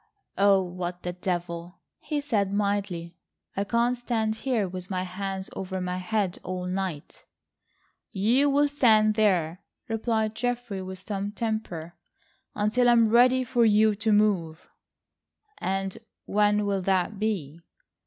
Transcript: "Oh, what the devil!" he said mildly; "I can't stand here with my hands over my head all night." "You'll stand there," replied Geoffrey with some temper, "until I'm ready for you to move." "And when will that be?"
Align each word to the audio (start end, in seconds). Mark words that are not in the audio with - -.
"Oh, 0.39 0.63
what 0.63 1.03
the 1.03 1.13
devil!" 1.13 1.77
he 1.99 2.21
said 2.21 2.51
mildly; 2.51 3.13
"I 3.55 3.63
can't 3.63 3.95
stand 3.95 4.37
here 4.37 4.67
with 4.67 4.89
my 4.89 5.03
hands 5.03 5.47
over 5.55 5.79
my 5.79 5.97
head 5.97 6.39
all 6.41 6.65
night." 6.65 7.23
"You'll 8.11 8.67
stand 8.67 9.13
there," 9.13 9.61
replied 9.87 10.33
Geoffrey 10.33 10.81
with 10.81 10.97
some 10.97 11.31
temper, 11.31 11.93
"until 12.55 12.89
I'm 12.89 13.09
ready 13.09 13.43
for 13.43 13.63
you 13.63 13.93
to 13.97 14.11
move." 14.11 14.67
"And 15.59 15.99
when 16.25 16.65
will 16.65 16.81
that 16.81 17.19
be?" 17.19 17.59